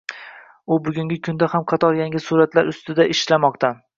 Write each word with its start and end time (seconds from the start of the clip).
U 0.75 0.77
bugungi 0.85 1.17
kunda 1.27 1.51
ham 1.51 1.67
qator 1.73 2.01
yangi 2.01 2.23
suratlar 2.29 2.73
ustida 2.75 3.09
ishlamoqda. 3.17 3.73